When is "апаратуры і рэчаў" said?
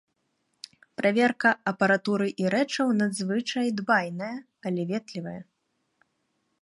1.73-2.87